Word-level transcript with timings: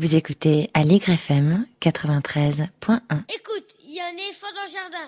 Vous 0.00 0.16
écoutez 0.16 0.70
Allegre 0.72 1.10
FM 1.10 1.66
93.1. 1.82 2.64
Écoute, 3.28 3.66
il 3.84 3.94
y 3.94 4.00
a 4.00 4.06
un 4.06 4.14
éléphant 4.14 4.46
dans 4.54 4.64
le 4.64 4.70
jardin. 4.72 5.06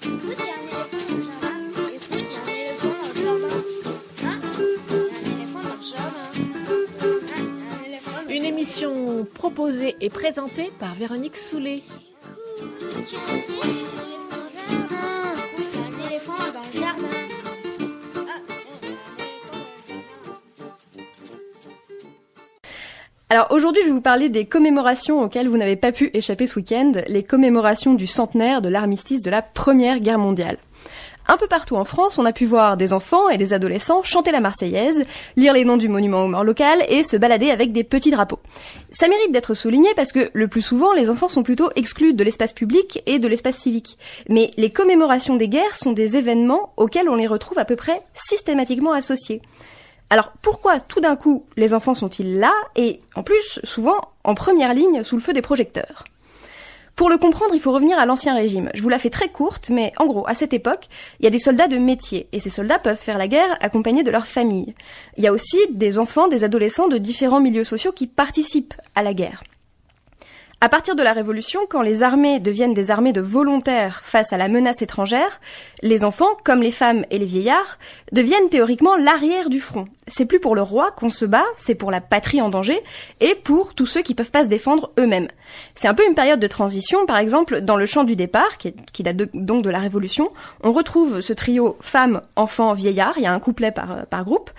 Écoute, 0.00 0.38
il 0.40 0.46
y 0.46 0.48
a 0.48 0.54
un 0.56 0.64
éléphant 0.64 0.96
dans 1.10 1.18
le 1.18 1.24
jardin. 1.28 1.58
Écoute, 1.92 2.16
il 2.16 2.32
y 2.32 2.34
a 2.34 2.40
un 2.40 2.48
éléphant 2.48 2.96
dans 2.96 3.08
le 3.12 3.14
jardin. 3.20 3.60
Hein 4.24 4.40
un 4.88 5.28
éléphant 5.36 5.60
dans 5.60 5.76
le 5.76 5.82
jardin. 5.82 6.28
Hein 6.32 7.44
Il 7.52 7.60
y 7.60 7.68
a 7.68 7.76
un 7.76 7.84
éléphant 7.84 8.24
dans 8.24 8.30
Une 8.30 8.46
émission 8.46 9.26
proposée 9.34 9.96
et 10.00 10.08
présentée 10.08 10.72
par 10.78 10.94
Véronique 10.94 11.36
Soulet. 11.36 11.82
Écoute, 12.96 13.14
Alors 23.30 23.46
aujourd'hui, 23.50 23.80
je 23.82 23.88
vais 23.88 23.94
vous 23.94 24.02
parler 24.02 24.28
des 24.28 24.44
commémorations 24.44 25.22
auxquelles 25.22 25.48
vous 25.48 25.56
n'avez 25.56 25.76
pas 25.76 25.92
pu 25.92 26.10
échapper 26.12 26.46
ce 26.46 26.56
week-end, 26.56 26.92
les 27.08 27.22
commémorations 27.22 27.94
du 27.94 28.06
centenaire 28.06 28.60
de 28.60 28.68
l'armistice 28.68 29.22
de 29.22 29.30
la 29.30 29.40
Première 29.40 30.00
Guerre 30.00 30.18
mondiale. 30.18 30.58
Un 31.26 31.38
peu 31.38 31.46
partout 31.46 31.76
en 31.76 31.84
France, 31.84 32.18
on 32.18 32.26
a 32.26 32.34
pu 32.34 32.44
voir 32.44 32.76
des 32.76 32.92
enfants 32.92 33.30
et 33.30 33.38
des 33.38 33.54
adolescents 33.54 34.02
chanter 34.02 34.30
la 34.30 34.40
Marseillaise, 34.40 35.06
lire 35.36 35.54
les 35.54 35.64
noms 35.64 35.78
du 35.78 35.88
monument 35.88 36.22
aux 36.22 36.28
morts 36.28 36.44
local 36.44 36.84
et 36.90 37.02
se 37.02 37.16
balader 37.16 37.50
avec 37.50 37.72
des 37.72 37.82
petits 37.82 38.10
drapeaux. 38.10 38.40
Ça 38.90 39.08
mérite 39.08 39.32
d'être 39.32 39.54
souligné 39.54 39.88
parce 39.96 40.12
que 40.12 40.28
le 40.34 40.48
plus 40.48 40.60
souvent, 40.60 40.92
les 40.92 41.08
enfants 41.08 41.30
sont 41.30 41.42
plutôt 41.42 41.70
exclus 41.76 42.12
de 42.12 42.24
l'espace 42.24 42.52
public 42.52 43.02
et 43.06 43.18
de 43.18 43.26
l'espace 43.26 43.56
civique. 43.56 43.96
Mais 44.28 44.50
les 44.58 44.68
commémorations 44.68 45.36
des 45.36 45.48
guerres 45.48 45.76
sont 45.76 45.92
des 45.92 46.18
événements 46.18 46.74
auxquels 46.76 47.08
on 47.08 47.16
les 47.16 47.26
retrouve 47.26 47.58
à 47.58 47.64
peu 47.64 47.76
près 47.76 48.02
systématiquement 48.12 48.92
associés. 48.92 49.40
Alors 50.10 50.32
pourquoi 50.42 50.80
tout 50.80 51.00
d'un 51.00 51.16
coup 51.16 51.46
les 51.56 51.74
enfants 51.74 51.94
sont-ils 51.94 52.38
là 52.38 52.52
et 52.76 53.00
en 53.14 53.22
plus 53.22 53.60
souvent 53.64 54.12
en 54.22 54.34
première 54.34 54.74
ligne 54.74 55.02
sous 55.02 55.16
le 55.16 55.22
feu 55.22 55.32
des 55.32 55.42
projecteurs? 55.42 56.04
Pour 56.96 57.10
le 57.10 57.18
comprendre, 57.18 57.54
il 57.54 57.60
faut 57.60 57.72
revenir 57.72 57.98
à 57.98 58.06
l'ancien 58.06 58.36
régime. 58.36 58.70
Je 58.72 58.80
vous 58.80 58.88
la 58.88 59.00
fais 59.00 59.10
très 59.10 59.28
courte, 59.28 59.68
mais 59.68 59.92
en 59.98 60.06
gros, 60.06 60.24
à 60.28 60.34
cette 60.34 60.52
époque, 60.52 60.88
il 61.18 61.24
y 61.24 61.26
a 61.26 61.30
des 61.30 61.40
soldats 61.40 61.66
de 61.66 61.76
métier 61.76 62.28
et 62.30 62.38
ces 62.38 62.50
soldats 62.50 62.78
peuvent 62.78 62.96
faire 62.96 63.18
la 63.18 63.26
guerre 63.26 63.56
accompagnés 63.60 64.04
de 64.04 64.12
leur 64.12 64.26
famille. 64.26 64.74
Il 65.16 65.24
y 65.24 65.26
a 65.26 65.32
aussi 65.32 65.58
des 65.70 65.98
enfants, 65.98 66.28
des 66.28 66.44
adolescents 66.44 66.86
de 66.86 66.98
différents 66.98 67.40
milieux 67.40 67.64
sociaux 67.64 67.90
qui 67.90 68.06
participent 68.06 68.74
à 68.94 69.02
la 69.02 69.12
guerre. 69.12 69.42
À 70.64 70.70
partir 70.70 70.96
de 70.96 71.02
la 71.02 71.12
Révolution, 71.12 71.66
quand 71.68 71.82
les 71.82 72.02
armées 72.02 72.40
deviennent 72.40 72.72
des 72.72 72.90
armées 72.90 73.12
de 73.12 73.20
volontaires 73.20 74.00
face 74.02 74.32
à 74.32 74.38
la 74.38 74.48
menace 74.48 74.80
étrangère, 74.80 75.38
les 75.82 76.04
enfants, 76.04 76.38
comme 76.42 76.62
les 76.62 76.70
femmes 76.70 77.04
et 77.10 77.18
les 77.18 77.26
vieillards, 77.26 77.78
deviennent 78.12 78.48
théoriquement 78.48 78.96
l'arrière 78.96 79.50
du 79.50 79.60
front. 79.60 79.84
C'est 80.06 80.24
plus 80.24 80.40
pour 80.40 80.54
le 80.54 80.62
roi 80.62 80.90
qu'on 80.92 81.10
se 81.10 81.26
bat, 81.26 81.44
c'est 81.58 81.74
pour 81.74 81.90
la 81.90 82.00
patrie 82.00 82.40
en 82.40 82.48
danger 82.48 82.80
et 83.20 83.34
pour 83.34 83.74
tous 83.74 83.84
ceux 83.84 84.00
qui 84.00 84.14
peuvent 84.14 84.30
pas 84.30 84.44
se 84.44 84.48
défendre 84.48 84.90
eux-mêmes. 84.98 85.28
C'est 85.74 85.86
un 85.86 85.92
peu 85.92 86.06
une 86.08 86.14
période 86.14 86.40
de 86.40 86.46
transition, 86.46 87.04
par 87.04 87.18
exemple, 87.18 87.60
dans 87.60 87.76
le 87.76 87.84
chant 87.84 88.04
du 88.04 88.16
départ, 88.16 88.56
qui, 88.56 89.02
date 89.02 89.16
donc 89.34 89.64
de 89.64 89.70
la 89.70 89.80
Révolution, 89.80 90.32
on 90.62 90.72
retrouve 90.72 91.20
ce 91.20 91.34
trio 91.34 91.76
femmes, 91.82 92.22
enfants, 92.36 92.72
vieillards, 92.72 93.18
il 93.18 93.24
y 93.24 93.26
a 93.26 93.34
un 93.34 93.38
couplet 93.38 93.70
par, 93.70 94.06
par 94.06 94.24
groupe, 94.24 94.50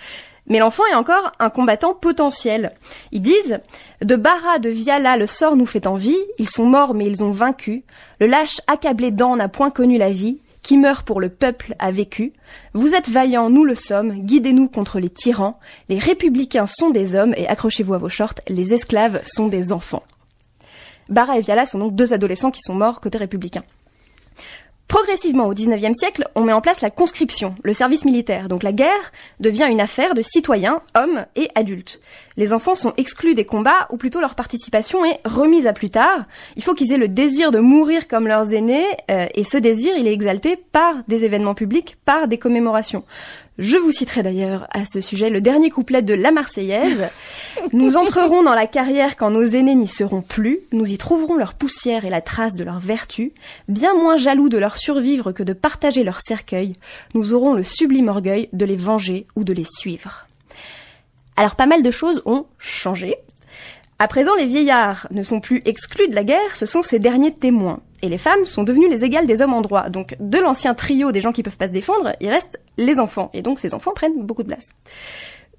mais 0.48 0.58
l'enfant 0.58 0.84
est 0.90 0.94
encore 0.94 1.32
un 1.38 1.50
combattant 1.50 1.94
potentiel. 1.94 2.72
Ils 3.12 3.22
disent 3.22 3.60
De 4.02 4.16
Bara, 4.16 4.58
de 4.58 4.70
Viala, 4.70 5.16
le 5.16 5.26
sort 5.26 5.56
nous 5.56 5.66
fait 5.66 5.86
envie. 5.86 6.16
Ils 6.38 6.48
sont 6.48 6.66
morts, 6.66 6.94
mais 6.94 7.06
ils 7.06 7.24
ont 7.24 7.30
vaincu. 7.30 7.84
Le 8.20 8.26
lâche 8.26 8.60
accablé 8.66 9.10
d'an 9.10 9.36
n'a 9.36 9.48
point 9.48 9.70
connu 9.70 9.98
la 9.98 10.10
vie. 10.10 10.40
Qui 10.62 10.78
meurt 10.78 11.06
pour 11.06 11.20
le 11.20 11.28
peuple 11.28 11.76
a 11.78 11.92
vécu. 11.92 12.32
Vous 12.74 12.96
êtes 12.96 13.08
vaillants, 13.08 13.50
nous 13.50 13.62
le 13.62 13.76
sommes. 13.76 14.24
Guidez-nous 14.24 14.68
contre 14.68 14.98
les 14.98 15.10
tyrans. 15.10 15.60
Les 15.88 15.98
républicains 15.98 16.66
sont 16.66 16.90
des 16.90 17.14
hommes, 17.14 17.34
et 17.36 17.46
accrochez-vous 17.46 17.94
à 17.94 17.98
vos 17.98 18.08
shorts, 18.08 18.34
les 18.48 18.74
esclaves 18.74 19.20
sont 19.24 19.46
des 19.46 19.72
enfants. 19.72 20.02
Bara 21.08 21.38
et 21.38 21.40
Viala 21.40 21.66
sont 21.66 21.78
donc 21.78 21.94
deux 21.94 22.12
adolescents 22.12 22.50
qui 22.50 22.62
sont 22.62 22.74
morts 22.74 23.00
côté 23.00 23.16
républicain. 23.16 23.62
Progressivement, 25.06 25.46
au 25.46 25.54
XIXe 25.54 25.96
siècle, 25.96 26.24
on 26.34 26.40
met 26.40 26.52
en 26.52 26.60
place 26.60 26.80
la 26.80 26.90
conscription, 26.90 27.54
le 27.62 27.72
service 27.72 28.04
militaire. 28.04 28.48
Donc 28.48 28.64
la 28.64 28.72
guerre 28.72 29.12
devient 29.38 29.68
une 29.70 29.80
affaire 29.80 30.14
de 30.14 30.20
citoyens, 30.20 30.82
hommes 30.96 31.26
et 31.36 31.48
adultes. 31.54 32.00
Les 32.36 32.52
enfants 32.52 32.74
sont 32.74 32.92
exclus 32.96 33.34
des 33.34 33.44
combats, 33.44 33.86
ou 33.90 33.98
plutôt 33.98 34.20
leur 34.20 34.34
participation 34.34 35.04
est 35.04 35.20
remise 35.24 35.68
à 35.68 35.72
plus 35.72 35.90
tard. 35.90 36.24
Il 36.56 36.64
faut 36.64 36.74
qu'ils 36.74 36.90
aient 36.90 36.98
le 36.98 37.06
désir 37.06 37.52
de 37.52 37.60
mourir 37.60 38.08
comme 38.08 38.26
leurs 38.26 38.52
aînés, 38.52 38.84
euh, 39.08 39.26
et 39.36 39.44
ce 39.44 39.58
désir, 39.58 39.94
il 39.96 40.08
est 40.08 40.12
exalté 40.12 40.56
par 40.56 40.96
des 41.06 41.24
événements 41.24 41.54
publics, 41.54 41.96
par 42.04 42.26
des 42.26 42.38
commémorations. 42.38 43.04
Je 43.58 43.78
vous 43.78 43.90
citerai 43.90 44.22
d'ailleurs 44.22 44.66
à 44.70 44.84
ce 44.84 45.00
sujet 45.00 45.30
le 45.30 45.40
dernier 45.40 45.70
couplet 45.70 46.02
de 46.02 46.12
La 46.12 46.30
Marseillaise. 46.30 47.08
Nous 47.72 47.96
entrerons 47.96 48.42
dans 48.42 48.54
la 48.54 48.66
carrière 48.66 49.16
quand 49.16 49.30
nos 49.30 49.44
aînés 49.44 49.74
n'y 49.74 49.86
seront 49.86 50.20
plus, 50.20 50.60
nous 50.72 50.86
y 50.86 50.98
trouverons 50.98 51.36
leur 51.36 51.54
poussière 51.54 52.04
et 52.04 52.10
la 52.10 52.20
trace 52.20 52.54
de 52.54 52.64
leur 52.64 52.80
vertu, 52.80 53.32
bien 53.68 53.94
moins 53.94 54.16
jaloux 54.18 54.48
de 54.48 54.58
leur 54.58 54.76
survivre 54.76 55.32
que 55.32 55.42
de 55.42 55.52
partager 55.52 56.04
leur 56.04 56.20
cercueil, 56.20 56.74
nous 57.14 57.32
aurons 57.32 57.54
le 57.54 57.64
sublime 57.64 58.08
orgueil 58.08 58.48
de 58.52 58.64
les 58.64 58.76
venger 58.76 59.26
ou 59.36 59.42
de 59.42 59.52
les 59.52 59.64
suivre. 59.64 60.26
Alors 61.36 61.56
pas 61.56 61.66
mal 61.66 61.82
de 61.82 61.90
choses 61.90 62.22
ont 62.24 62.46
changé. 62.58 63.16
À 63.98 64.08
présent, 64.08 64.34
les 64.36 64.44
vieillards 64.44 65.08
ne 65.10 65.22
sont 65.22 65.40
plus 65.40 65.62
exclus 65.64 66.08
de 66.08 66.14
la 66.14 66.24
guerre, 66.24 66.54
ce 66.54 66.66
sont 66.66 66.82
ces 66.82 66.98
derniers 66.98 67.32
témoins. 67.32 67.80
Et 68.02 68.10
les 68.10 68.18
femmes 68.18 68.44
sont 68.44 68.62
devenues 68.62 68.90
les 68.90 69.04
égales 69.04 69.26
des 69.26 69.40
hommes 69.40 69.54
en 69.54 69.62
droit. 69.62 69.88
Donc, 69.88 70.16
de 70.20 70.38
l'ancien 70.38 70.74
trio 70.74 71.12
des 71.12 71.22
gens 71.22 71.32
qui 71.32 71.42
peuvent 71.42 71.56
pas 71.56 71.68
se 71.68 71.72
défendre, 71.72 72.12
il 72.20 72.28
reste 72.28 72.60
les 72.76 72.98
enfants. 72.98 73.30
Et 73.32 73.42
donc, 73.42 73.60
ces 73.60 73.74
enfants 73.74 73.92
prennent 73.94 74.22
beaucoup 74.22 74.42
de 74.42 74.48
place. 74.48 74.68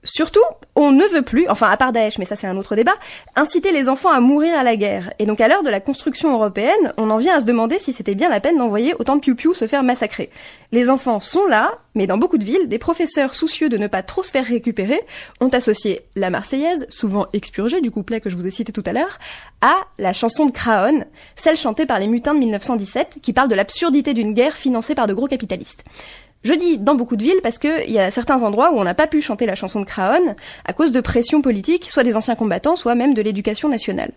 Surtout, 0.04 0.44
on 0.76 0.92
ne 0.92 1.04
veut 1.06 1.22
plus, 1.22 1.50
enfin 1.50 1.70
à 1.70 1.76
part 1.76 1.92
Daesh, 1.92 2.18
mais 2.18 2.24
ça 2.24 2.38
c'est 2.38 2.48
un 2.48 2.56
autre 2.56 2.76
débat, 2.76 2.96
inciter 3.36 3.74
les 3.74 3.90
enfants 3.90 4.12
à 4.12 4.22
mourir 4.22 4.58
à 4.58 4.64
la 4.64 4.78
guerre. 4.78 5.12
Et 5.20 5.26
donc 5.26 5.42
à 5.42 5.50
l'heure 5.50 5.64
de 5.64 5.70
la 5.70 5.82
construction 5.82 6.34
européenne, 6.34 6.94
on 6.98 7.10
en 7.10 7.18
vient 7.18 7.36
à 7.36 7.40
se 7.42 7.46
demander 7.46 7.78
si 7.78 7.92
c'était 7.92 8.16
bien 8.16 8.30
la 8.30 8.40
peine 8.40 8.58
d'envoyer 8.58 8.94
autant 9.00 9.16
de 9.16 9.22
piou-piou 9.22 9.54
se 9.54 9.68
faire 9.68 9.84
massacrer. 9.84 10.30
Les 10.72 10.90
enfants 10.90 11.20
sont 11.20 11.46
là, 11.48 11.80
mais 11.94 12.08
dans 12.08 12.18
beaucoup 12.18 12.38
de 12.38 12.46
villes, 12.46 12.70
des 12.70 12.78
professeurs 12.78 13.34
soucieux 13.34 13.68
de 13.68 13.78
ne 13.78 13.88
pas 13.88 14.02
trop 14.04 14.24
se 14.24 14.32
faire 14.32 14.46
récupérer 14.46 15.02
ont 15.42 15.50
associé 15.50 16.02
la 16.16 16.30
Marseillaise, 16.30 16.86
souvent 16.90 17.26
expurgée 17.34 17.82
du 17.82 17.92
couplet 17.92 18.22
que 18.22 18.30
je 18.30 18.38
vous 18.38 18.48
ai 18.48 18.52
cité 18.52 18.72
tout 18.72 18.84
à 18.86 18.94
l'heure, 18.94 19.20
à 19.60 19.76
la 19.98 20.14
chanson 20.14 20.46
de 20.46 20.52
Craon, 20.52 21.04
celle 21.36 21.58
chantée 21.58 21.86
par 21.86 22.00
les 22.00 22.08
mutins 22.08 22.34
de 22.34 22.40
1917, 22.40 23.18
qui 23.22 23.34
parle 23.34 23.50
de 23.50 23.56
l'absurdité 23.56 24.14
d'une 24.14 24.34
guerre 24.34 24.56
financée 24.56 24.96
par 24.96 25.08
de 25.08 25.14
gros 25.14 25.28
capitalistes. 25.28 25.84
Je 26.44 26.54
dis 26.54 26.78
dans 26.78 26.96
beaucoup 26.96 27.16
de 27.16 27.24
villes 27.24 27.42
parce 27.44 27.58
qu'il 27.58 27.90
y 27.90 28.00
a 28.00 28.12
certains 28.12 28.44
endroits 28.44 28.72
où 28.72 28.78
on 28.78 28.84
n'a 28.84 28.94
pas 28.94 29.08
pu 29.08 29.22
chanter 29.22 29.46
la 29.46 29.56
chanson 29.56 29.80
de 29.80 29.86
Craon 29.86 30.36
à 30.66 30.74
cause 30.74 30.92
de 30.92 31.02
pression 31.02 31.42
politique, 31.42 31.90
soit 31.90 32.04
des 32.04 32.16
anciens 32.16 32.36
combattants, 32.36 32.76
soit 32.76 32.96
même 32.96 33.14
de 33.14 33.22
l'éducation 33.22 33.70
nationale. 33.70 34.12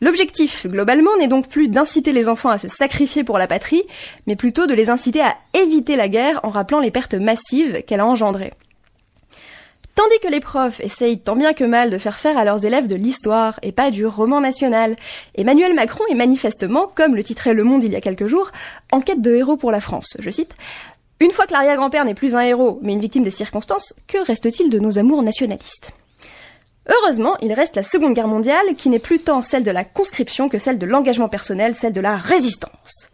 L'objectif, 0.00 0.66
globalement, 0.66 1.16
n'est 1.18 1.26
donc 1.26 1.48
plus 1.48 1.68
d'inciter 1.68 2.12
les 2.12 2.28
enfants 2.28 2.50
à 2.50 2.58
se 2.58 2.68
sacrifier 2.68 3.24
pour 3.24 3.38
la 3.38 3.48
patrie, 3.48 3.82
mais 4.26 4.36
plutôt 4.36 4.66
de 4.66 4.74
les 4.74 4.90
inciter 4.90 5.20
à 5.20 5.34
éviter 5.54 5.96
la 5.96 6.08
guerre 6.08 6.40
en 6.44 6.50
rappelant 6.50 6.78
les 6.78 6.92
pertes 6.92 7.14
massives 7.14 7.82
qu'elle 7.82 8.00
a 8.00 8.06
engendrées. 8.06 8.52
Tandis 9.96 10.20
que 10.22 10.28
les 10.28 10.38
profs 10.38 10.78
essayent 10.78 11.18
tant 11.18 11.34
bien 11.34 11.54
que 11.54 11.64
mal 11.64 11.90
de 11.90 11.98
faire 11.98 12.20
faire 12.20 12.38
à 12.38 12.44
leurs 12.44 12.64
élèves 12.64 12.86
de 12.86 12.94
l'histoire 12.94 13.58
et 13.62 13.72
pas 13.72 13.90
du 13.90 14.06
roman 14.06 14.40
national, 14.40 14.94
Emmanuel 15.34 15.74
Macron 15.74 16.04
est 16.08 16.14
manifestement, 16.14 16.86
comme 16.94 17.16
le 17.16 17.24
titrait 17.24 17.52
Le 17.52 17.64
Monde 17.64 17.82
il 17.82 17.90
y 17.90 17.96
a 17.96 18.00
quelques 18.00 18.26
jours, 18.26 18.52
en 18.92 19.00
quête 19.00 19.20
de 19.20 19.34
héros 19.34 19.56
pour 19.56 19.72
la 19.72 19.80
France. 19.80 20.16
Je 20.20 20.30
cite 20.30 20.54
Une 21.20 21.32
fois 21.32 21.46
que 21.46 21.52
l'arrière-grand-père 21.52 22.04
n'est 22.04 22.14
plus 22.14 22.36
un 22.36 22.40
héros, 22.40 22.78
mais 22.82 22.92
une 22.92 23.00
victime 23.00 23.24
des 23.24 23.30
circonstances, 23.30 23.94
que 24.06 24.24
reste-t-il 24.24 24.70
de 24.70 24.78
nos 24.78 24.98
amours 24.98 25.22
nationalistes? 25.22 25.90
Heureusement, 26.88 27.36
il 27.42 27.52
reste 27.52 27.76
la 27.76 27.82
Seconde 27.82 28.14
Guerre 28.14 28.28
mondiale, 28.28 28.74
qui 28.76 28.88
n'est 28.88 28.98
plus 28.98 29.18
tant 29.18 29.42
celle 29.42 29.64
de 29.64 29.70
la 29.70 29.84
conscription 29.84 30.48
que 30.48 30.58
celle 30.58 30.78
de 30.78 30.86
l'engagement 30.86 31.28
personnel, 31.28 31.74
celle 31.74 31.92
de 31.92 32.00
la 32.00 32.16
résistance. 32.16 33.10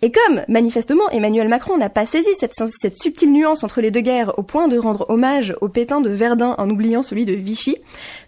Et 0.00 0.12
comme, 0.12 0.44
manifestement, 0.46 1.10
Emmanuel 1.10 1.48
Macron 1.48 1.76
n'a 1.76 1.90
pas 1.90 2.06
saisi 2.06 2.28
cette, 2.36 2.54
subtile 2.96 3.32
nuance 3.32 3.64
entre 3.64 3.80
les 3.80 3.90
deux 3.90 4.00
guerres 4.00 4.38
au 4.38 4.44
point 4.44 4.68
de 4.68 4.78
rendre 4.78 5.06
hommage 5.08 5.54
au 5.60 5.68
pétain 5.68 6.00
de 6.00 6.08
Verdun 6.08 6.54
en 6.56 6.70
oubliant 6.70 7.02
celui 7.02 7.24
de 7.24 7.32
Vichy, 7.32 7.76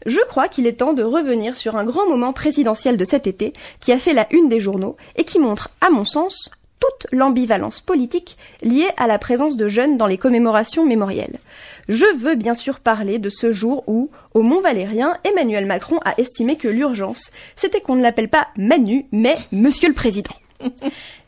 je 0.05 0.19
crois 0.27 0.49
qu'il 0.49 0.67
est 0.67 0.79
temps 0.81 0.95
de 0.95 1.05
revenir 1.05 1.57
sur 1.57 1.77
un 1.77 1.85
grand 1.85 2.09
moment 2.09 2.33
présidentiel 2.33 2.97
de 2.97 3.05
cet 3.05 3.29
été 3.29 3.53
qui 3.79 3.93
a 3.93 3.99
fait 3.99 4.15
la 4.15 4.27
une 4.33 4.49
des 4.49 4.59
journaux 4.59 4.97
et 5.15 5.23
qui 5.23 5.39
montre, 5.39 5.71
à 5.81 5.91
mon 5.91 6.05
sens, 6.05 6.51
toute 6.81 7.07
l'ambivalence 7.13 7.81
politique 7.81 8.37
liée 8.63 8.91
à 8.97 9.07
la 9.07 9.19
présence 9.19 9.57
de 9.57 9.69
jeunes 9.69 9.97
dans 9.97 10.07
les 10.07 10.19
commémorations 10.19 10.85
mémorielles. 10.85 11.39
Je 11.89 12.07
veux 12.17 12.35
bien 12.35 12.55
sûr 12.55 12.81
parler 12.81 13.19
de 13.19 13.31
ce 13.31 13.53
jour 13.53 13.85
où, 13.87 14.11
au 14.35 14.43
Mont 14.43 14.61
Valérien, 14.61 15.17
Emmanuel 15.25 15.67
Macron 15.67 15.99
a 16.05 16.15
estimé 16.19 16.57
que 16.57 16.69
l'urgence, 16.69 17.31
c'était 17.57 17.81
qu'on 17.81 17.97
ne 17.97 18.03
l'appelle 18.03 18.29
pas 18.29 18.49
Manu, 18.57 19.07
mais 19.13 19.37
Monsieur 19.53 19.89
le 19.89 19.95
Président. 19.95 20.35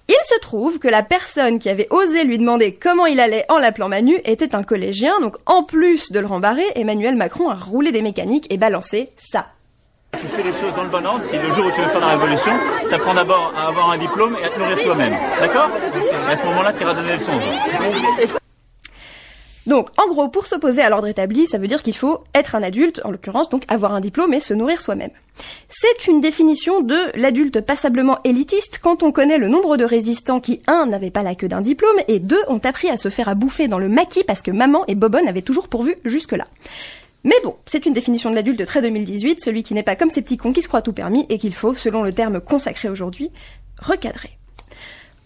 Il 0.08 0.25
se 0.25 0.38
trouve 0.40 0.78
que 0.78 0.88
la 0.88 1.02
personne 1.02 1.58
qui 1.58 1.69
avait 1.69 1.87
osé 1.90 2.25
lui 2.25 2.37
demander 2.37 2.75
comment 2.75 3.06
il 3.06 3.20
allait 3.20 3.46
en 3.48 3.58
l'appelant 3.58 3.88
Manu 3.88 4.19
était 4.25 4.55
un 4.55 4.62
collégien, 4.62 5.20
donc 5.20 5.37
en 5.46 5.62
plus 5.62 6.10
de 6.12 6.19
le 6.19 6.26
rembarrer, 6.26 6.66
Emmanuel 6.75 7.16
Macron 7.16 7.48
a 7.48 7.55
roulé 7.55 7.93
des 7.93 8.02
mécaniques 8.02 8.52
et 8.52 8.58
balancé 8.58 9.10
ça. 9.16 9.46
Tu 10.22 10.28
fais 10.28 10.44
les 10.44 10.52
choses 10.52 10.72
dans 10.76 10.84
le 10.84 10.88
bon 10.88 11.04
ordre. 11.04 11.24
Si 11.24 11.36
le 11.36 11.50
jour 11.50 11.66
où 11.66 11.70
tu 11.72 11.80
veux 11.80 11.88
faire 11.88 12.00
la 12.00 12.10
révolution, 12.10 12.52
tu 12.88 12.94
apprends 12.94 13.12
d'abord 13.12 13.52
à 13.56 13.66
avoir 13.66 13.90
un 13.90 13.98
diplôme 13.98 14.36
et 14.40 14.44
à 14.44 14.50
te 14.50 14.58
nourrir 14.60 14.78
toi-même. 14.84 15.16
D'accord 15.40 15.69
à 16.28 16.36
ce 16.36 16.44
moment-là, 16.44 16.72
tu 16.72 16.82
iras 16.82 16.94
donner 16.94 17.14
aux 17.14 17.28
autres. 17.28 18.38
Donc, 19.66 19.90
en 19.96 20.08
gros, 20.08 20.28
pour 20.28 20.46
s'opposer 20.46 20.80
à 20.80 20.90
l'ordre 20.90 21.08
établi, 21.08 21.48
ça 21.48 21.58
veut 21.58 21.66
dire 21.66 21.82
qu'il 21.82 21.96
faut 21.96 22.22
être 22.36 22.54
un 22.54 22.62
adulte, 22.62 23.00
en 23.04 23.10
l'occurrence, 23.10 23.48
donc 23.48 23.64
avoir 23.66 23.94
un 23.94 24.00
diplôme 24.00 24.32
et 24.32 24.38
se 24.38 24.54
nourrir 24.54 24.80
soi-même. 24.80 25.10
C'est 25.69 26.06
une 26.06 26.20
définition 26.20 26.82
de 26.82 26.96
l'adulte 27.16 27.60
passablement 27.60 28.19
élitiste 28.22 28.78
quand 28.80 29.02
on 29.02 29.10
connaît 29.10 29.38
le 29.38 29.48
nombre 29.48 29.76
de 29.76 29.84
résistants 29.84 30.40
qui, 30.40 30.60
un, 30.69 30.86
n'avaient 30.86 31.10
pas 31.10 31.24
la 31.24 31.34
queue 31.34 31.48
d'un 31.48 31.62
diplôme, 31.62 31.98
et 32.06 32.20
deux, 32.20 32.42
ont 32.46 32.60
appris 32.62 32.90
à 32.90 32.96
se 32.96 33.08
faire 33.08 33.28
à 33.28 33.34
bouffer 33.34 33.66
dans 33.66 33.80
le 33.80 33.88
maquis 33.88 34.22
parce 34.24 34.42
que 34.42 34.52
maman 34.52 34.84
et 34.86 34.94
Bobonne 34.94 35.26
avaient 35.26 35.42
toujours 35.42 35.66
pourvu 35.66 35.96
jusque-là. 36.04 36.46
Mais 37.24 37.36
bon, 37.44 37.56
c'est 37.66 37.86
une 37.86 37.92
définition 37.92 38.30
de 38.30 38.34
l'adulte 38.34 38.64
très 38.66 38.82
2018, 38.82 39.40
celui 39.40 39.62
qui 39.62 39.74
n'est 39.74 39.82
pas 39.82 39.96
comme 39.96 40.10
ces 40.10 40.22
petits 40.22 40.36
cons 40.36 40.52
qui 40.52 40.62
se 40.62 40.69
croient 40.69 40.82
tout 40.82 40.92
permis 40.92 41.26
et 41.28 41.38
qu'il 41.38 41.54
faut, 41.54 41.74
selon 41.74 42.02
le 42.02 42.12
terme 42.12 42.40
consacré 42.40 42.88
aujourd'hui, 42.88 43.30
recadrer. 43.80 44.38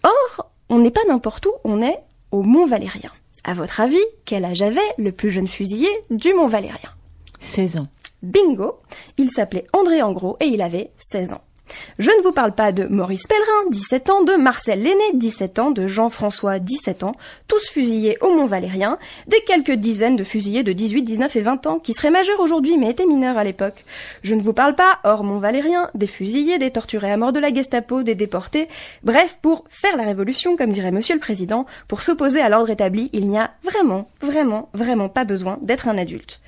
Or, 0.03 0.51
on 0.69 0.79
n'est 0.79 0.91
pas 0.91 1.05
n'importe 1.07 1.45
où, 1.47 1.53
on 1.63 1.81
est 1.81 1.99
au 2.31 2.43
Mont 2.43 2.65
Valérien. 2.65 3.11
À 3.43 3.53
votre 3.53 3.79
avis, 3.79 4.03
quel 4.25 4.45
âge 4.45 4.61
avait 4.61 4.79
le 4.97 5.11
plus 5.11 5.31
jeune 5.31 5.47
fusillé 5.47 5.89
du 6.09 6.33
Mont 6.33 6.47
Valérien 6.47 6.89
16 7.39 7.77
ans. 7.77 7.87
Bingo 8.21 8.79
Il 9.17 9.31
s'appelait 9.31 9.67
André 9.73 10.01
Engros 10.01 10.37
et 10.39 10.45
il 10.45 10.61
avait 10.61 10.91
16 10.97 11.33
ans. 11.33 11.41
Je 11.99 12.11
ne 12.11 12.21
vous 12.21 12.31
parle 12.31 12.53
pas 12.53 12.71
de 12.71 12.85
Maurice 12.85 13.27
Pellerin, 13.27 13.69
17 13.71 14.09
ans, 14.09 14.23
de 14.23 14.33
Marcel 14.33 14.79
Lenné, 14.81 15.13
17 15.13 15.59
ans, 15.59 15.71
de 15.71 15.87
Jean-François, 15.87 16.59
17 16.59 17.03
ans, 17.03 17.13
tous 17.47 17.69
fusillés 17.69 18.17
au 18.21 18.29
Mont 18.29 18.45
Valérien, 18.45 18.97
des 19.27 19.41
quelques 19.45 19.71
dizaines 19.71 20.15
de 20.15 20.23
fusillés 20.23 20.63
de 20.63 20.73
18, 20.73 21.01
19 21.03 21.35
et 21.35 21.41
20 21.41 21.67
ans, 21.67 21.79
qui 21.79 21.93
seraient 21.93 22.11
majeurs 22.11 22.39
aujourd'hui 22.39 22.77
mais 22.77 22.91
étaient 22.91 23.05
mineurs 23.05 23.37
à 23.37 23.43
l'époque. 23.43 23.85
Je 24.21 24.35
ne 24.35 24.41
vous 24.41 24.53
parle 24.53 24.75
pas, 24.75 24.99
hors 25.03 25.23
Mont 25.23 25.39
Valérien, 25.39 25.89
des 25.95 26.07
fusillés, 26.07 26.57
des 26.57 26.71
torturés 26.71 27.11
à 27.11 27.17
mort 27.17 27.33
de 27.33 27.39
la 27.39 27.53
Gestapo, 27.53 28.03
des 28.03 28.15
déportés, 28.15 28.67
bref, 29.03 29.39
pour 29.41 29.63
faire 29.69 29.97
la 29.97 30.03
révolution, 30.03 30.55
comme 30.55 30.71
dirait 30.71 30.91
Monsieur 30.91 31.15
le 31.15 31.21
Président, 31.21 31.65
pour 31.87 32.01
s'opposer 32.01 32.41
à 32.41 32.49
l'ordre 32.49 32.69
établi, 32.69 33.09
il 33.13 33.29
n'y 33.29 33.37
a 33.37 33.51
vraiment, 33.63 34.09
vraiment, 34.21 34.69
vraiment 34.73 35.09
pas 35.09 35.25
besoin 35.25 35.57
d'être 35.61 35.87
un 35.87 35.97
adulte. 35.97 36.41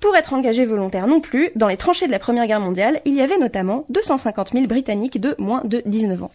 Pour 0.00 0.16
être 0.16 0.34
engagé 0.34 0.66
volontaire 0.66 1.06
non 1.06 1.20
plus, 1.20 1.50
dans 1.54 1.68
les 1.68 1.78
tranchées 1.78 2.06
de 2.06 2.12
la 2.12 2.18
Première 2.18 2.46
Guerre 2.46 2.60
mondiale, 2.60 3.00
il 3.06 3.14
y 3.14 3.22
avait 3.22 3.38
notamment 3.38 3.86
250 3.88 4.52
000 4.52 4.63
Britanniques 4.66 5.20
de 5.20 5.34
moins 5.38 5.62
de 5.64 5.82
19 5.86 6.24
ans. 6.24 6.30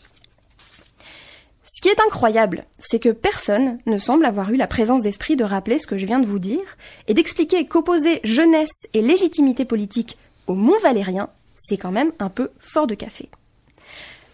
Ce 1.72 1.82
qui 1.82 1.90
est 1.90 2.02
incroyable, 2.02 2.66
c'est 2.80 3.00
que 3.00 3.10
personne 3.10 3.78
ne 3.86 4.00
semble 4.00 4.26
avoir 4.26 4.52
eu 4.52 4.56
la 4.56 4.66
présence 4.66 5.04
d'esprit 5.04 5.36
de 5.36 5.44
rappeler 5.44 5.78
ce 5.78 5.86
que 5.86 5.98
je 5.98 6.08
viens 6.08 6.20
de 6.20 6.26
vous 6.26 6.40
dire 6.40 6.78
et 7.08 7.14
d'expliquer 7.14 7.68
qu'opposer 7.68 8.20
jeunesse 8.24 8.88
et 8.94 9.02
légitimité 9.02 9.66
politique 9.66 10.18
au 10.48 10.56
Mont 10.56 10.80
Valérien, 10.82 11.30
c'est 11.56 11.78
quand 11.78 11.92
même 11.92 12.12
un 12.18 12.30
peu 12.30 12.50
fort 12.60 12.88
de 12.88 12.96
café. 12.96 13.30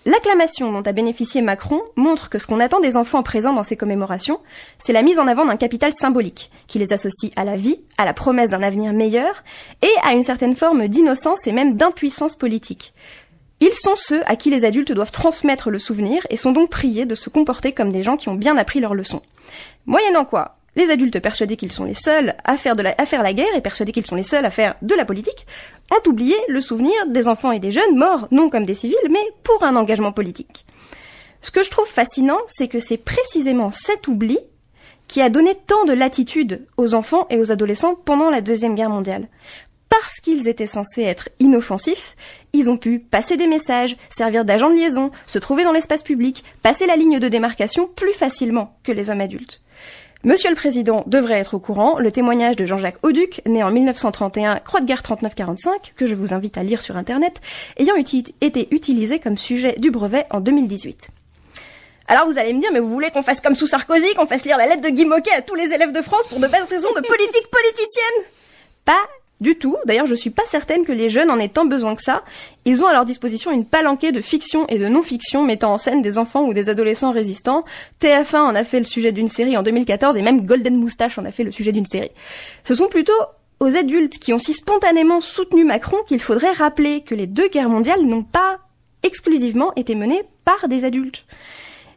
L'acclamation 0.07 0.71
dont 0.71 0.83
a 0.83 0.92
bénéficié 0.92 1.42
Macron 1.42 1.81
montre 1.95 2.30
que 2.30 2.38
ce 2.38 2.45
qu'on 2.45 2.59
attend 2.59 2.80
des 2.80 2.95
enfants 2.95 3.24
présents 3.24 3.53
dans 3.53 3.63
ces 3.63 3.75
commémorations, 3.75 4.39
c'est 4.77 4.94
la 4.94 5.01
mise 5.01 5.18
en 5.18 5.25
avant 5.25 5.45
d'un 5.45 5.57
capital 5.57 5.94
symbolique, 5.94 6.51
qui 6.68 6.77
les 6.77 6.94
associe 6.94 7.31
à 7.36 7.44
la 7.44 7.56
vie, 7.56 7.81
à 7.97 8.06
la 8.06 8.13
promesse 8.13 8.51
d'un 8.51 8.62
avenir 8.62 8.94
meilleur, 8.94 9.44
et 9.81 9.92
à 10.03 10.13
une 10.13 10.21
certaine 10.21 10.56
forme 10.56 10.88
d'innocence 10.88 11.47
et 11.47 11.51
même 11.51 11.75
d'impuissance 11.75 12.36
politique. 12.36 12.94
Ils 13.62 13.74
sont 13.74 13.96
ceux 13.96 14.22
à 14.25 14.36
qui 14.36 14.50
les 14.50 14.66
adultes 14.66 14.92
doivent 14.92 15.12
transmettre 15.12 15.69
le 15.69 15.80
souvenir 15.80 16.25
et 16.30 16.38
sont 16.38 16.52
donc 16.52 16.69
priés 16.69 17.06
de 17.06 17.16
se 17.16 17.30
comporter 17.30 17.72
comme 17.72 17.92
des 17.92 18.04
gens 18.04 18.18
qui 18.18 18.30
ont 18.30 18.36
bien 18.36 18.57
appris 18.57 18.80
leur 18.80 18.94
leçon. 18.94 19.22
Moyennant 19.86 20.25
quoi, 20.25 20.57
les 20.75 20.90
adultes 20.90 21.19
persuadés 21.19 21.56
qu'ils 21.56 21.72
sont 21.72 21.86
les 21.86 21.94
seuls 21.94 22.36
à 22.44 22.57
faire 22.57 22.75
la 22.75 23.34
guerre 23.34 23.56
et 23.56 23.62
persuadés 23.62 23.94
qu'ils 23.94 24.06
sont 24.06 24.16
les 24.16 24.24
seuls 24.24 24.46
à 24.46 24.50
faire 24.50 24.75
de 24.81 24.94
la 24.94 25.06
politique, 25.06 25.48
ont 25.92 26.10
oublié 26.10 26.36
le 26.50 26.60
souvenir 26.60 26.94
des 27.07 27.28
enfants 27.28 27.52
et 27.52 27.60
des 27.60 27.72
jeunes 27.72 27.96
morts 27.96 28.28
non 28.31 28.50
comme 28.50 28.66
des 28.66 28.75
civils 28.75 28.98
mais 29.10 29.31
pour 29.44 29.63
un 29.63 29.75
engagement 29.75 30.12
politique. 30.12 30.66
Ce 31.42 31.52
que 31.52 31.63
je 31.63 31.69
trouve 31.69 31.88
fascinant, 31.88 32.40
c'est 32.48 32.68
que 32.68 32.80
c'est 32.80 32.98
précisément 32.98 33.72
cet 33.72 34.07
oubli 34.07 34.40
qui 35.07 35.22
a 35.22 35.30
donné 35.30 35.54
tant 35.54 35.86
de 35.86 35.94
latitude 35.94 36.66
aux 36.78 36.96
enfants 36.96 37.28
et 37.30 37.38
aux 37.38 37.52
adolescents 37.52 37.96
pendant 37.96 38.31
la 38.31 38.42
Deuxième 38.42 38.75
Guerre 38.75 38.90
mondiale. 38.90 39.28
Parce 39.89 40.19
qu'ils 40.21 40.47
étaient 40.47 40.67
censés 40.67 41.03
être 41.03 41.29
inoffensifs, 41.39 42.15
ils 42.53 42.69
ont 42.69 42.77
pu 42.77 42.99
passer 42.99 43.37
des 43.37 43.47
messages, 43.47 43.95
servir 44.09 44.45
d'agents 44.45 44.69
de 44.69 44.75
liaison, 44.75 45.11
se 45.25 45.39
trouver 45.39 45.63
dans 45.63 45.71
l'espace 45.71 46.03
public, 46.03 46.43
passer 46.63 46.85
la 46.85 46.95
ligne 46.95 47.19
de 47.19 47.27
démarcation 47.27 47.87
plus 47.87 48.13
facilement 48.13 48.77
que 48.83 48.91
les 48.91 49.09
hommes 49.09 49.21
adultes. 49.21 49.61
Monsieur 50.23 50.49
le 50.49 50.55
Président 50.55 51.03
devrait 51.05 51.39
être 51.39 51.53
au 51.53 51.59
courant, 51.59 51.99
le 51.99 52.11
témoignage 52.11 52.55
de 52.55 52.65
Jean-Jacques 52.65 52.97
Auduc, 53.03 53.43
né 53.45 53.61
en 53.61 53.69
1931, 53.69 54.55
Croix 54.57 54.81
de 54.81 54.87
guerre 54.87 55.03
39-45, 55.03 55.93
que 55.95 56.07
je 56.07 56.15
vous 56.15 56.33
invite 56.33 56.57
à 56.57 56.63
lire 56.63 56.81
sur 56.81 56.97
Internet, 56.97 57.41
ayant 57.77 57.95
été 57.95 58.67
utilisé 58.71 59.19
comme 59.19 59.37
sujet 59.37 59.75
du 59.77 59.91
brevet 59.91 60.25
en 60.31 60.39
2018. 60.39 61.09
Alors 62.07 62.25
vous 62.25 62.39
allez 62.39 62.53
me 62.53 62.59
dire, 62.59 62.71
mais 62.73 62.79
vous 62.79 62.89
voulez 62.89 63.11
qu'on 63.11 63.21
fasse 63.21 63.39
comme 63.39 63.55
sous 63.55 63.67
Sarkozy, 63.67 64.15
qu'on 64.15 64.25
fasse 64.25 64.45
lire 64.45 64.57
la 64.57 64.65
lettre 64.65 64.81
de 64.81 64.89
Guy 64.89 65.05
Moquet 65.05 65.31
à 65.31 65.43
tous 65.43 65.55
les 65.55 65.73
élèves 65.73 65.91
de 65.91 66.01
France 66.01 66.25
pour 66.29 66.39
de 66.39 66.47
belles 66.47 66.63
raisons 66.63 66.93
de 66.93 67.01
politique 67.01 67.47
politicienne? 67.51 68.23
Pas 68.83 69.07
du 69.41 69.57
tout. 69.57 69.75
D'ailleurs, 69.85 70.05
je 70.05 70.15
suis 70.15 70.29
pas 70.29 70.43
certaine 70.47 70.85
que 70.85 70.91
les 70.91 71.09
jeunes 71.09 71.29
en 71.29 71.39
aient 71.39 71.49
tant 71.49 71.65
besoin 71.65 71.95
que 71.95 72.01
ça. 72.01 72.23
Ils 72.63 72.83
ont 72.83 72.87
à 72.87 72.93
leur 72.93 73.05
disposition 73.05 73.51
une 73.51 73.65
palanquée 73.65 74.11
de 74.11 74.21
fiction 74.21 74.65
et 74.67 74.79
de 74.79 74.87
non-fiction 74.87 75.43
mettant 75.43 75.73
en 75.73 75.77
scène 75.77 76.01
des 76.01 76.17
enfants 76.17 76.45
ou 76.45 76.53
des 76.53 76.69
adolescents 76.69 77.11
résistants. 77.11 77.65
TF1 78.01 78.37
en 78.37 78.55
a 78.55 78.63
fait 78.63 78.79
le 78.79 78.85
sujet 78.85 79.11
d'une 79.11 79.27
série 79.27 79.57
en 79.57 79.63
2014 79.63 80.17
et 80.17 80.21
même 80.21 80.45
Golden 80.45 80.77
Moustache 80.77 81.17
en 81.17 81.25
a 81.25 81.31
fait 81.31 81.43
le 81.43 81.51
sujet 81.51 81.71
d'une 81.71 81.85
série. 81.85 82.11
Ce 82.63 82.75
sont 82.75 82.87
plutôt 82.87 83.13
aux 83.59 83.75
adultes 83.75 84.19
qui 84.19 84.33
ont 84.33 84.39
si 84.39 84.53
spontanément 84.53 85.21
soutenu 85.21 85.63
Macron 85.63 85.97
qu'il 86.07 86.19
faudrait 86.19 86.51
rappeler 86.51 87.01
que 87.01 87.15
les 87.15 87.27
deux 87.27 87.47
guerres 87.47 87.69
mondiales 87.69 88.01
n'ont 88.03 88.23
pas 88.23 88.59
exclusivement 89.03 89.73
été 89.75 89.95
menées 89.95 90.23
par 90.43 90.67
des 90.67 90.83
adultes. 90.83 91.25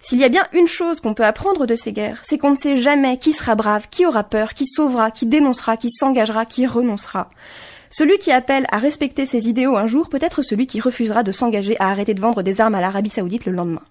S'il 0.01 0.19
y 0.19 0.25
a 0.25 0.29
bien 0.29 0.45
une 0.53 0.69
chose 0.69 1.01
qu'on 1.01 1.15
peut 1.15 1.25
apprendre 1.25 1.67
de 1.67 1.75
ces 1.75 1.93
guerres, 1.93 2.21
c'est 2.23 2.39
qu'on 2.39 2.53
ne 2.53 2.57
sait 2.57 2.77
jamais 2.77 3.19
qui 3.19 3.33
sera 3.33 3.55
brave, 3.55 3.89
qui 3.91 4.07
aura 4.07 4.25
peur, 4.25 4.55
qui 4.55 4.67
sauvera, 4.67 5.11
qui 5.11 5.27
dénoncera, 5.27 5.77
qui 5.77 5.91
s'engagera, 5.91 6.45
qui 6.45 6.67
renoncera. 6.67 7.31
Celui 7.91 8.19
qui 8.19 8.31
appelle 8.31 8.67
à 8.71 8.79
respecter 8.79 9.27
ses 9.27 9.49
idéaux 9.49 9.77
un 9.77 9.87
jour 9.87 10.09
peut 10.09 10.19
être 10.21 10.43
celui 10.43 10.67
qui 10.67 10.81
refusera 10.81 11.23
de 11.23 11.33
s'engager 11.33 11.77
à 11.81 11.89
arrêter 11.91 12.15
de 12.15 12.21
vendre 12.21 12.43
des 12.43 12.61
armes 12.61 12.75
à 12.75 12.81
l'Arabie 12.81 13.09
Saoudite 13.09 13.47
le 13.47 13.53
lendemain. 13.53 13.83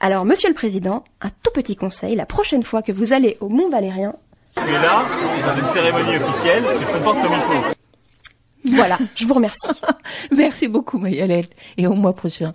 Alors, 0.00 0.24
Monsieur 0.24 0.48
le 0.48 0.54
Président, 0.54 1.04
un 1.20 1.30
tout 1.42 1.50
petit 1.54 1.76
conseil, 1.76 2.14
la 2.14 2.26
prochaine 2.26 2.62
fois 2.62 2.82
que 2.82 2.92
vous 2.92 3.12
allez 3.12 3.36
au 3.40 3.48
Mont 3.48 3.68
Valérien, 3.70 4.14
Tu 4.56 4.68
es 4.68 4.72
là, 4.72 5.04
dans 5.46 5.60
une 5.60 5.72
cérémonie 5.72 6.16
officielle, 6.16 6.64
tu 6.78 6.84
te 6.84 6.92
comportes 6.92 7.22
comme 7.22 7.32
il 7.32 7.40
faut. 7.40 8.74
voilà, 8.76 8.98
je 9.14 9.24
vous 9.24 9.34
remercie. 9.34 9.80
Merci 10.36 10.68
beaucoup, 10.68 10.98
Mayalette. 10.98 11.50
Et 11.76 11.86
au 11.86 11.94
mois 11.94 12.12
prochain. 12.14 12.52